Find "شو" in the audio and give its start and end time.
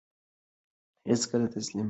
1.79-1.79